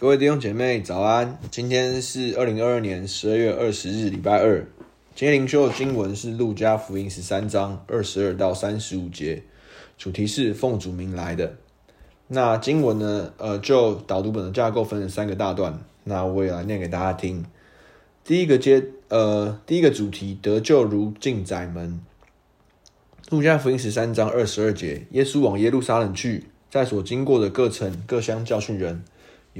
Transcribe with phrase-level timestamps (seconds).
[0.00, 4.64] 各位弟兄姐妹早安，今天是二零二二年十二月二十日，礼拜二。
[5.14, 9.42] 今天灵修的经文是路加福音十三章二十二到三十五节，
[9.98, 11.52] 主题是奉主名来的。
[12.28, 17.44] 那经文呢，呃，就导读本的架构分成三个大段，那我也来念给大家听。
[18.24, 22.00] 第一个阶，呃，第一个主题得救如进窄门。
[23.28, 29.04] 路加福音十三章二十二节，耶稣往耶路撒冷去，在所经过的各城各乡教训人。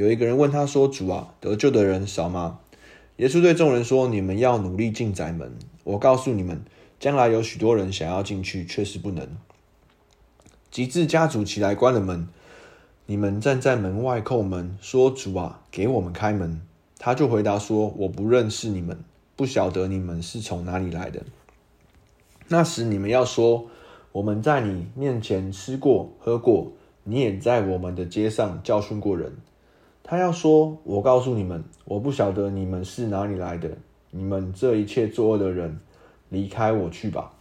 [0.00, 2.60] 有一个人问他说：“主啊，得救的人少吗？”
[3.18, 5.52] 耶稣对众人说：“你们要努力进宅门。
[5.84, 6.62] 我告诉你们，
[6.98, 9.28] 将来有许多人想要进去，却是不能。
[10.70, 12.26] 及至家主起来关了门，
[13.04, 16.62] 你们站在门外叩门，说：‘主啊，给我们开门。’
[16.98, 19.04] 他就回答说：‘我不认识你们，
[19.36, 21.24] 不晓得你们是从哪里来的。’
[22.48, 23.66] 那时你们要说
[24.12, 26.72] ：‘我们在你面前吃过喝过，
[27.04, 29.36] 你也在我们的街上教训过人。’”
[30.10, 33.70] 他要说：“我告诉你们，我不晓得你们是哪里来的。
[34.10, 35.78] 你们这一切作恶的人，
[36.30, 37.32] 离开我去吧。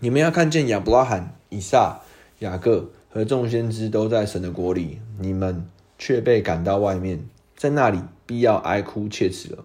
[0.00, 1.98] 你们要看见亚伯拉罕、以撒、
[2.40, 9.64] 雅各和众先知都在神的国里，你们却被赶到外面，在那里必要哀哭切齿了。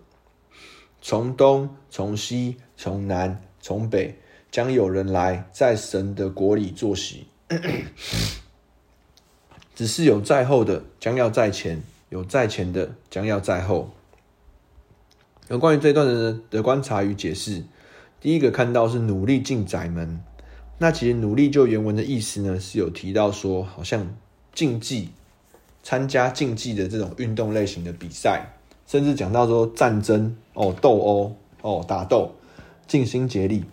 [1.01, 4.15] 从东、从西、从南、从北，
[4.49, 7.27] 将有人来在神的国里坐席。”
[9.77, 13.91] 只是有在后的将要在前，有在前的将要在后。
[15.49, 17.63] 有关于这段的的观察与解释，
[18.19, 20.19] 第一个看到是努力进宅门。
[20.79, 24.17] 那其实努力就原文的意思呢，是有提到说，好像
[24.51, 25.09] 竞技、
[25.83, 28.53] 参加竞技的这种运动类型的比赛，
[28.87, 32.33] 甚至讲到说战争哦、斗殴哦、打斗，
[32.87, 33.63] 尽心竭力。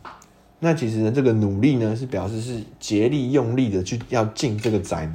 [0.60, 5.14] 那其实呢，这个努力呢，是表示是竭力用力的去要进这个宅门。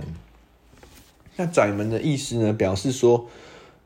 [1.40, 3.26] 那窄门的意思呢，表示说，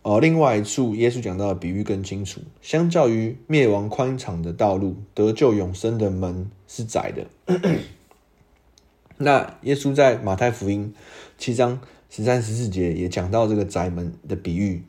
[0.01, 2.41] 呃，另外一处耶稣讲到的比喻更清楚。
[2.63, 7.27] 相较于灭亡宽敞的道路，得救永生的门是窄的。
[9.19, 10.95] 那耶稣在马太福音
[11.37, 14.81] 七章十三十四节也讲到这个窄门的比喻，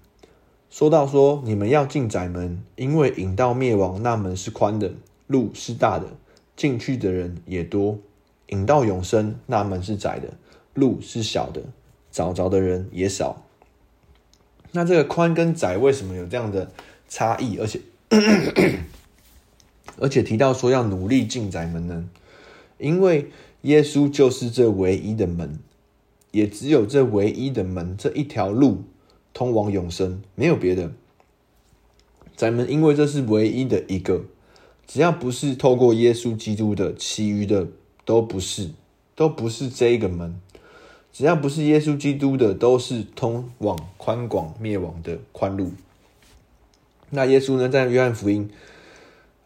[0.71, 4.91] 说到说，你们要进窄门，因为引到灭亡那门是宽的，
[5.27, 6.07] 路是大的，
[6.57, 7.99] 进去的人也多；
[8.49, 10.31] 引到永生那门是窄的，
[10.73, 11.61] 路是小的。
[12.15, 13.43] 找着的人也少，
[14.71, 16.71] 那这个宽跟窄为什么有这样的
[17.09, 17.59] 差异？
[17.59, 17.81] 而且
[19.99, 22.09] 而且提到说要努力进窄门呢？
[22.79, 23.33] 因为
[23.63, 25.59] 耶稣就是这唯一的门，
[26.31, 28.85] 也只有这唯一的门，这一条路
[29.33, 30.93] 通往永生，没有别的。
[32.37, 34.23] 窄门因为这是唯一的一个，
[34.87, 37.67] 只要不是透过耶稣基督的，其余的
[38.05, 38.71] 都不是，
[39.17, 40.41] 都不是这一个门。
[41.15, 45.71] 只要不是耶稣基督的，都是通往宽广灭亡的宽路。
[47.11, 48.51] 那耶稣呢，在约翰福音，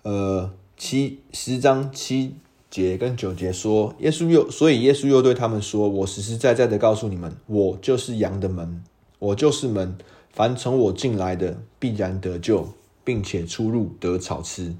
[0.00, 2.34] 呃，七十章七
[2.70, 8.82] 节跟九节说，耶稣又，所以耶稣又对他们说：“我实实在在的告诉你们，我就是羊的门，
[9.18, 9.98] 我就是门，
[10.32, 12.66] 凡从我进来的，必然得救，
[13.04, 14.74] 并且出入得草吃。”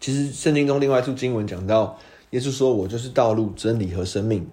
[0.00, 1.96] 其实圣经中另外一处经文讲到，
[2.30, 4.44] 耶稣说：“我就是道路、真理和生命。”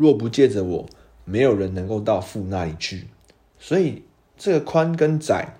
[0.00, 0.88] 若不借着我，
[1.26, 3.08] 没有人能够到父那里去。
[3.58, 4.02] 所以，
[4.34, 5.58] 这个宽跟窄，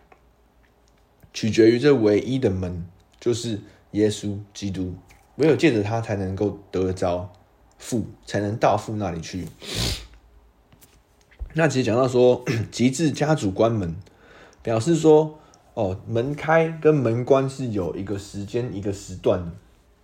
[1.34, 2.86] 取决于这唯一的门，
[3.20, 4.94] 就是耶稣基督。
[5.36, 7.30] 唯有借着他，才能够得着
[7.76, 9.46] 父，才能到父那里去。
[11.52, 13.94] 那其实讲到说， 极致家主关门，
[14.62, 15.38] 表示说，
[15.74, 19.52] 哦，门开跟门关是有一个时间、一个时段的。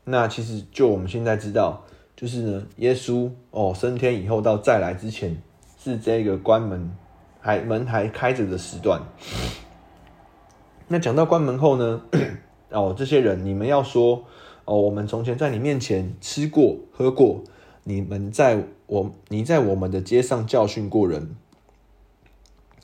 [0.05, 1.86] 那其实就我们现在知道。
[2.17, 5.37] 就是呢，耶稣哦升天以后到再来之前，
[5.79, 6.91] 是这个关门
[7.41, 9.03] 还门还开着的时段。
[10.89, 12.01] 那讲到关门后呢，
[12.71, 14.25] 哦这些人你们要说
[14.65, 17.45] 哦，我们从前在你面前吃过喝过，
[17.85, 21.37] 你们在我你在我们的街上教训过人。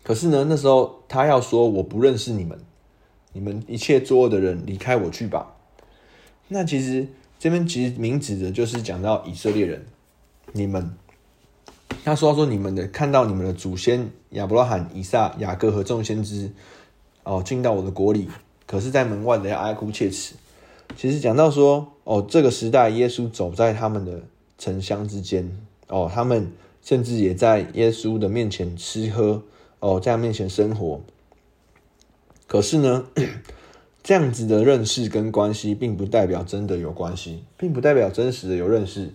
[0.03, 2.59] 可是呢，那时候他要说我不认识你们，
[3.33, 5.57] 你们一切作恶的人离开我去吧。
[6.49, 7.09] 那其实。
[7.43, 9.85] 这边其实明指的就是讲到以色列人，
[10.53, 10.95] 你们，
[12.05, 16.53] 他说说你们的看到你们的祖先亚伯拉罕、以撒、雅各和众先知，
[17.25, 18.29] 哦，进到我的国里，
[18.65, 20.37] 可是，在门外的要哀哭切齿。
[20.97, 24.23] 其实讲到说，哦，这个时代耶稣走在他们的
[24.57, 25.51] 城乡之间，
[25.89, 29.43] 哦，他们甚至也在耶稣的面前吃喝，
[29.81, 31.01] 哦，在他面前生活。
[32.47, 33.05] 可是呢？
[34.03, 39.11] 这样子的认识跟关系，并不代表真的有关系，并不代表真实的有认识。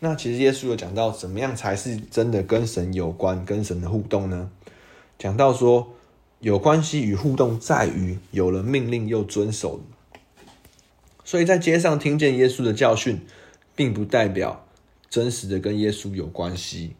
[0.00, 4.50] 那其实耶稣有讲到，怎么样才是真的跟神有关、跟神的互动呢？
[5.18, 5.92] 讲到说
[6.40, 9.80] 有关系与互动在于有了命令又遵守，
[11.24, 13.20] 所以在街上听见耶稣的教训，
[13.74, 14.64] 并不代表
[15.10, 16.92] 真实的跟耶稣有关系，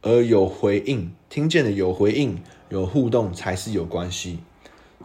[0.00, 4.38] 而有回应，听见的有回应有互动才是有关系。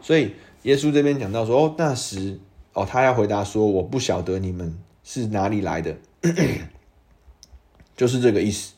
[0.02, 0.32] 所以
[0.66, 2.40] 耶稣这边讲到说，哦，那时
[2.74, 5.96] 哦，他要回答说，我不晓得你们是哪里来的，
[7.96, 8.74] 就是这个意思。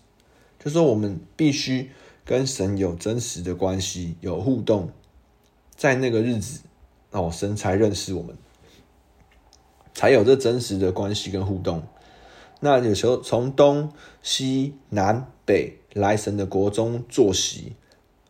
[0.60, 1.90] 就说我们必须
[2.26, 4.92] 跟神有真实的关系，有互动，
[5.78, 6.60] 在那个日子
[7.12, 8.36] 哦，神才认识我们，
[9.94, 11.84] 才有这真实的关系跟互动。
[12.60, 17.78] 那有时候从东西南北来神的国中坐席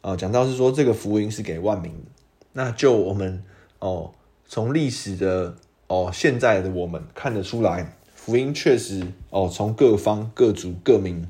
[0.01, 2.11] 啊，讲到是说这个福音是给万民的。
[2.57, 3.43] 那就我们
[3.77, 4.15] 哦，
[4.47, 5.55] 从历史的
[5.85, 11.27] 哦，现在的我们看得出来，福音确实哦，从各方各族各民。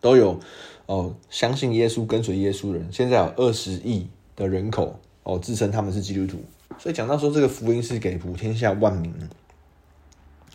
[0.00, 0.40] 都有
[0.86, 6.42] 哦，相信耶稣、跟随耶稣的人，现在有二十亿的人口哦，自称他们是基督徒。
[6.78, 9.12] 所以讲到说，这个福音是给普天下万民。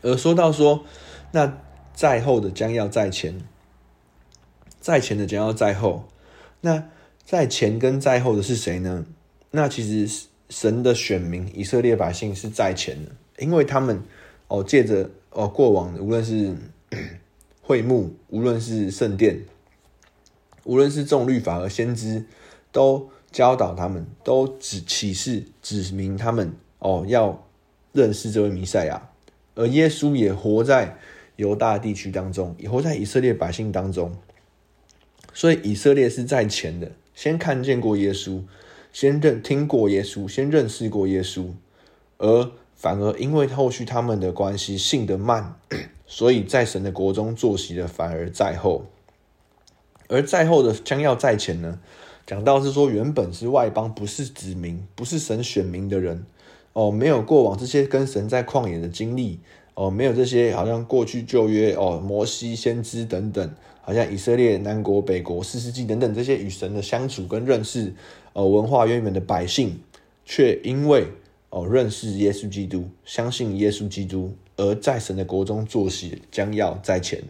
[0.02, 0.84] 而说到说，
[1.32, 1.60] 那
[1.94, 3.40] 在后的将要在前，
[4.80, 6.06] 在前的将要在后。
[6.62, 6.90] 那
[7.26, 9.06] 在前跟在后的是谁呢？
[9.52, 14.02] 那其实神的选民以色列百姓是在前的，因为他们
[14.48, 16.56] 哦，借着哦过往无论是。
[17.68, 19.42] 会幕，无论是圣殿，
[20.66, 22.24] 无论是众律法和先知，
[22.72, 27.44] 都教导他们，都指启示指明他们哦，要
[27.92, 29.10] 认识这位弥赛亚。
[29.56, 30.96] 而耶稣也活在
[31.38, 34.16] 犹大地区当中，也活在以色列百姓当中。
[35.34, 38.44] 所以以色列是在前的，先看见过耶稣，
[38.94, 41.48] 先认听过耶稣，先认识过耶稣，
[42.20, 45.56] 而反而因为后续他们的关系，信得慢。
[46.06, 48.86] 所以在神的国中坐席的反而在后，
[50.08, 51.80] 而在后的将要在前呢？
[52.28, 56.24] 讲到是说，原本是外邦，不是子民，不是神选民的人
[56.74, 59.40] 哦，没有过往这些跟神在旷野的经历
[59.74, 67.94] 哦，没有这些好像过去旧约哦，摩西先知等等，好像以色列南国北国四世纪等等这些与神的相处跟认识
[68.34, 69.80] 哦，文化渊源的百姓，
[70.26, 71.08] 却因为
[71.52, 74.36] 哦认识耶稣基督，相信耶稣基督。
[74.58, 77.22] 而在神的国中作席，将要在前。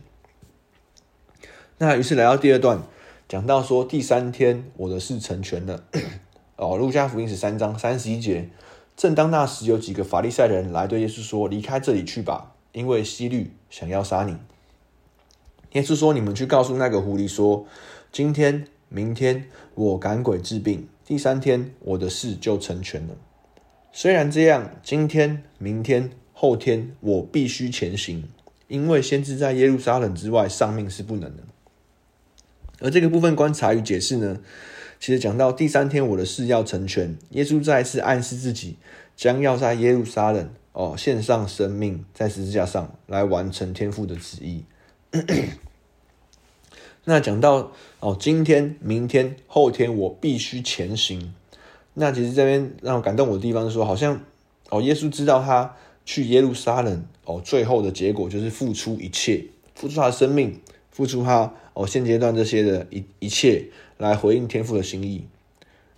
[1.79, 2.83] 那于是来到第二段，
[3.27, 5.83] 讲到说第三天我的事成全了。
[6.55, 8.47] 哦，路加福音十三章三十一节，
[8.95, 14.37] 正当那时，有几个法利赛人来对耶稣说：“离开这里去吧，因为希律想要杀你。”
[15.75, 17.65] 耶稣说：“你们去告诉那个狐狸说，
[18.11, 19.45] 今天、明天
[19.75, 23.15] 我赶鬼治病，第三天我的事就成全了。
[23.93, 28.27] 虽然这样，今天、明天。”后天我必须前行，
[28.67, 31.43] 因为先知在耶路撒冷之外丧命是不能的。
[32.81, 34.41] 而这个部分观察与解释呢，
[34.99, 38.75] 其实讲到第三天我的事要成全，耶稣再次暗示自己
[39.15, 44.65] 将要在耶路撒冷哦献上生命，在十字架上来完成天父的旨意。
[47.05, 47.71] 那讲到
[48.01, 51.33] 哦，今天、明天、后天我必须前行。
[51.93, 54.19] 那其实这边让我感动我的地方是说，好像
[54.69, 55.75] 哦，耶稣知道他。
[56.07, 59.43] 去耶路撒冷哦，最后的结果就是付出一切，
[59.73, 60.61] 付出他的生命，
[60.91, 63.65] 付出他哦现阶段这些的一一切
[63.97, 65.25] 来回应天父的心意。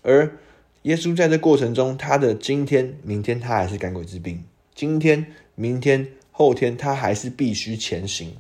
[0.04, 0.38] 而
[0.84, 8.32] 耶稣在这过程中，他的今天、明天他还是赶鬼治病，今天、明天、后天他还是必须前行。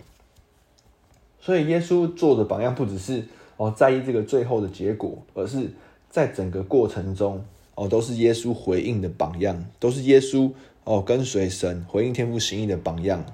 [1.47, 3.23] 所以耶稣做的榜样不只是
[3.55, 5.71] 哦在意这个最后的结果，而是
[6.09, 7.41] 在整个过程中
[7.75, 10.51] 哦都是耶稣回应的榜样，都是耶稣。
[10.83, 13.25] 哦，跟随神回应天父心意的榜样，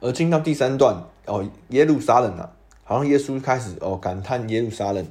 [0.00, 2.52] 而进到第三段哦，耶路撒冷啊，
[2.84, 5.04] 好像耶稣开始哦感叹耶路撒冷，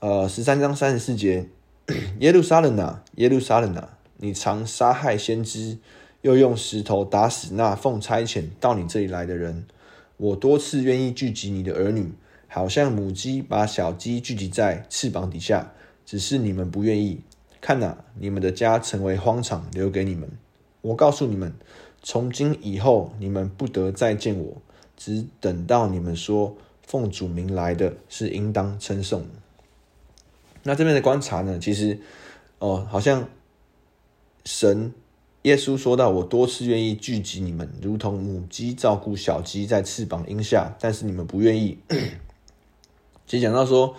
[0.00, 1.46] 呃，十三章三十四节，
[2.20, 5.76] 耶路撒冷啊，耶路撒冷啊，你常杀害先知，
[6.22, 9.66] 又用石头打死那奉差遣到你这里来的人，
[10.22, 12.12] 我多次愿意聚集你的儿女，
[12.46, 15.72] 好像母鸡把小鸡聚集在翅膀底下，
[16.06, 17.22] 只是你们不愿意。
[17.60, 20.30] 看哪，你们的家成为荒场，留给你们。
[20.80, 21.52] 我告诉你们，
[22.04, 24.62] 从今以后，你们不得再见我，
[24.96, 29.26] 只等到你们说奉主名来的是应当称颂。
[30.62, 31.98] 那这边的观察呢，其实
[32.60, 33.28] 哦，好像
[34.44, 34.92] 神
[35.42, 41.78] 耶稣说到：“我多次愿意聚集你们，如同母鸡照顾小鸡在翅膀荫下，但是你们不愿意。
[43.26, 43.94] ”其实讲到说，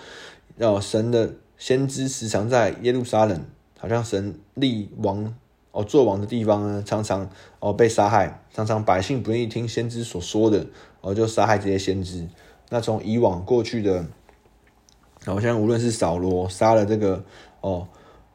[0.57, 1.35] 哦，神的。
[1.55, 3.45] 先知时常在耶路撒冷，
[3.79, 5.33] 好像神立王
[5.71, 10.67] 哦，做王的地方呢，常常哦被杀害，常常百姓不愿意听先知所说的，
[10.99, 12.27] 哦就杀害这些先知。
[12.67, 14.05] 那从以往过去的
[15.23, 17.23] 好像无论是扫罗杀了这个
[17.61, 17.87] 哦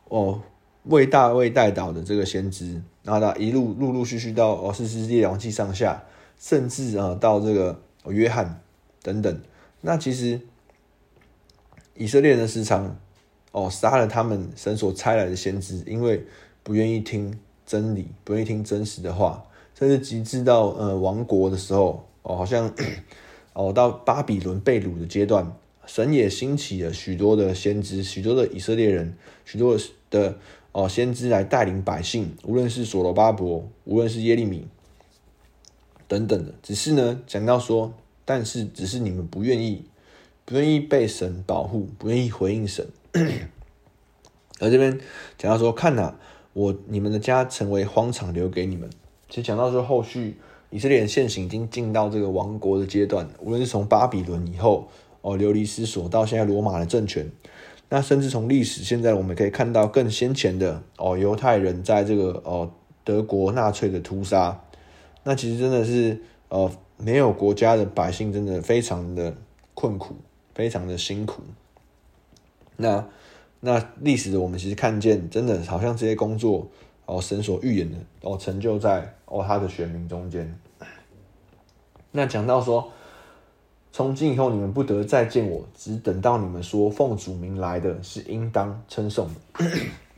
[0.09, 0.41] 哦
[0.85, 6.05] 为大卫代祷的这个先知，然后呢一路陆陆续续到哦士师列王记上下，
[6.39, 8.61] 甚至啊到这个、约翰
[9.03, 9.41] 等等，
[9.81, 10.39] 那其实
[11.95, 12.99] 以色列人时常
[13.53, 16.23] 哦杀了他们神所差来的先知，因为
[16.63, 19.43] 不愿意听真理，不愿意听真实的话，
[19.75, 22.71] 甚至极致到呃亡国的时候哦，好像
[23.55, 25.51] 哦到巴比伦被掳的阶段。
[25.87, 29.75] 神也兴起了许多的先知，许多的以色列人，许多
[30.11, 30.37] 的
[30.73, 34.67] 哦先知来带领百姓，无论是所罗巴伯，无论是耶利米
[36.07, 36.55] 等等的。
[36.63, 37.93] 只是呢，讲到说，
[38.25, 39.85] 但是只是你们不愿意，
[40.45, 42.87] 不愿意被神保护，不愿意回应神。
[44.61, 44.99] 而这边
[45.37, 46.17] 讲到说，看哪，
[46.53, 48.89] 我你们的家成为荒场，留给你们。
[49.29, 50.37] 其实讲到说，后续
[50.71, 54.89] 以色列人现行已经进到这个亡国的阶段，无论是从巴比伦以后。
[55.21, 57.29] 哦，流离失所到现在罗马的政权，
[57.91, 62.71] 那甚至从历史现在我们可以看到更先前的哦，犹太人在这个哦
[63.03, 64.61] 德国纳粹的屠杀，
[65.23, 69.35] 那其实真的是呃没有国家的百姓真的非常的
[69.73, 70.17] 困苦，
[70.55, 71.43] 非常的辛苦。
[72.77, 73.07] 那
[73.61, 76.69] 那历史我们其实看见，真的好像这些工作
[77.07, 80.55] 哦神所预言的哦成就在哦他的选民中间。
[82.13, 82.93] 那讲到说。
[83.99, 89.65] 从今以后，你们不得再见我，只等到你们说奉主名来的是应当称颂的。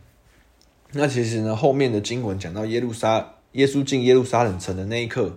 [0.93, 5.35] 那其实呢，后面的经文讲到耶路撒，耶稣进耶路撒冷城的那一刻，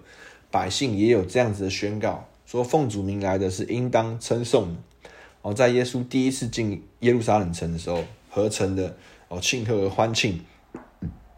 [0.52, 4.76] 百姓也有这样子的宣告，说奉主名来的是应当称颂的。
[5.44, 8.98] 哦，在耶稣第一次进耶路撒冷城的时候，合城的
[9.30, 10.42] 哦庆贺和欢庆，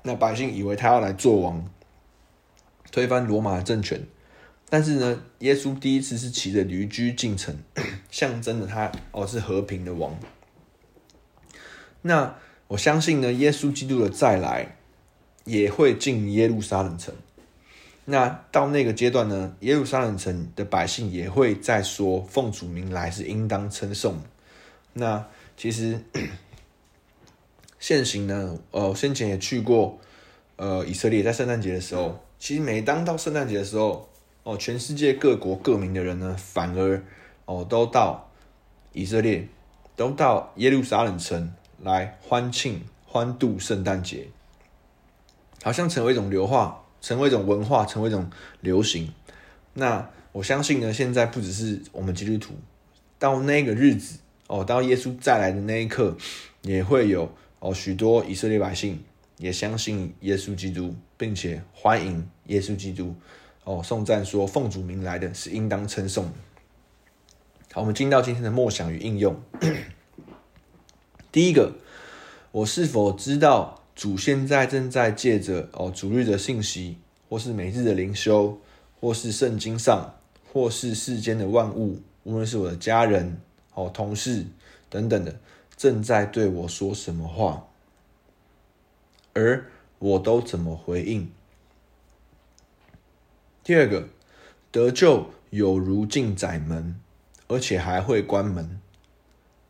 [0.01, 1.63] 那百姓以为他要来做王，
[2.91, 4.01] 推翻罗马的政权。
[4.67, 7.55] 但是呢，耶稣第一次是骑着驴驹进城，
[8.09, 10.17] 象征着他哦是和平的王。
[12.01, 12.35] 那
[12.67, 14.77] 我相信呢，耶稣基督的再来
[15.43, 17.13] 也会进耶路撒冷城。
[18.05, 24.19] 那到那个阶段呢，耶路撒冷城的百姓也会再说奉主名来是应当称颂。
[24.93, 25.99] 那其实
[27.79, 29.99] 现行呢，呃，先前也去过
[30.55, 34.09] 呃以色列，在圣诞节的时候，其实每当到圣诞节的时候。
[34.45, 37.03] 哦，全世界各国各民的人呢，反而
[37.45, 38.29] 哦都到
[38.93, 39.47] 以色列，
[39.95, 44.27] 都到耶路撒冷城来欢庆欢度圣诞节，
[45.63, 48.29] 好像成为一种流化，成为一种文化，成为一种
[48.61, 49.11] 流行。
[49.73, 52.53] 那我相信呢，现在不只是我们基督徒，
[53.17, 56.15] 到那个日子哦，到耶稣再来的那一刻，
[56.61, 59.03] 也会有哦许多以色列百姓
[59.39, 63.15] 也相信耶稣基督，并且欢迎耶稣基督。
[63.65, 66.31] 哦，颂赞说奉主名来的是应当称颂。
[67.73, 69.35] 好，我们进到今天的默想与应用。
[71.31, 71.73] 第一个，
[72.51, 78.57] 我是否知道主现在正在借着哦主日的信息，或是每日的灵修，
[79.01, 80.13] 或是圣经上，
[80.53, 83.41] 或是世间的万物，无论是我的家人、
[83.73, 84.45] 哦同事
[84.89, 85.35] 等等的，
[85.75, 87.67] 正在对我说什么话，
[89.33, 89.65] 而
[89.99, 91.29] 我都怎么回应？
[93.65, 94.07] 第二个，
[94.69, 97.01] 得救有如进窄门，
[97.47, 98.79] 而且还会关门，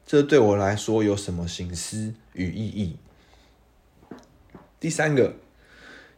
[0.06, 2.98] 这对我来说有什么省思与意义？
[4.82, 5.36] 第三个，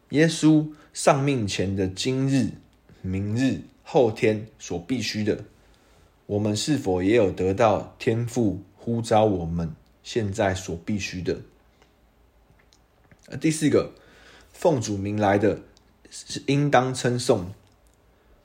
[0.10, 2.54] 耶稣丧命前的今日、
[3.04, 5.46] 明日、后天所必须的，
[6.26, 11.42] 我们是否也有得到天父呼召我们现在所必须的？
[13.40, 13.94] 第四个，
[14.52, 15.60] 奉主名来的
[16.10, 17.54] 是应当称颂。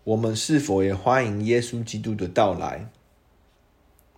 [0.05, 2.89] 我们是否也欢迎耶稣基督的到来？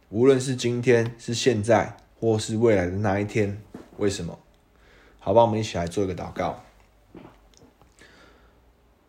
[0.09, 3.61] 无论是今天、是现在，或是未来的那一天，
[3.99, 4.39] 为什么？
[5.19, 6.63] 好吧，我们一起来做一个祷告。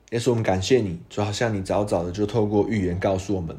[0.10, 3.58] 耶稣，我们感谢你，主好像你早早的就透过预言告诉我们，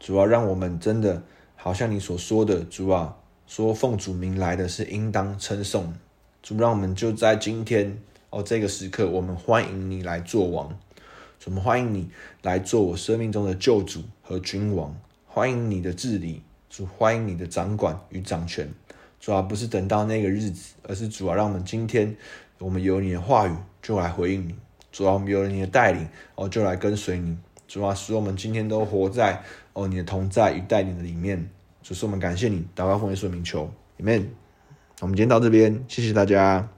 [0.00, 1.22] 主要让我们真的
[1.56, 3.14] 好像你所说的，主啊，
[3.46, 5.92] 说奉主名来的是应当称颂。
[6.42, 7.98] 主让我们就在今天
[8.30, 10.78] 哦这个时刻，我们欢迎你来做王。
[11.46, 12.08] 我们欢迎你
[12.42, 14.96] 来做我生命中的救主和君王，
[15.26, 18.72] 欢迎你的治理，主欢迎你的掌管与掌权。
[19.20, 22.16] 主要不是等到那个日子，而是主要让我们今天，
[22.58, 24.54] 我们有你的话语就来回应你。
[24.90, 27.36] 主要我们有了你的带领哦，就来跟随你。
[27.68, 29.42] 主要使我们今天都活在
[29.74, 31.50] 哦你的同在与带领的里面。
[31.82, 33.70] 主，是我们感谢你，祷告奉耶稣名求
[34.00, 34.28] ，Amen。
[35.00, 36.70] 我们今天到这边，谢谢大家。